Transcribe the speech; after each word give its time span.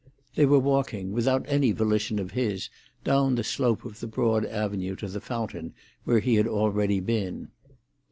They 0.33 0.47
were 0.47 0.57
walking, 0.57 1.11
without 1.11 1.45
any 1.47 1.71
volition 1.71 2.17
of 2.17 2.31
his, 2.31 2.71
down 3.03 3.35
the 3.35 3.43
slope 3.43 3.85
of 3.85 3.99
the 3.99 4.07
broad 4.07 4.47
avenue 4.47 4.95
to 4.95 5.07
the 5.07 5.21
fountain, 5.21 5.75
where 6.05 6.21
he 6.21 6.37
had 6.37 6.47
already 6.47 6.99
been. 6.99 7.49